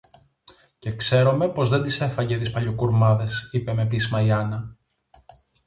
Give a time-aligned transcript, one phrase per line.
[0.79, 4.75] Και ξέρομε πως δεν τις έφαγε τις παλιοκουρμάδες, είπε με πείσμα η Άννα.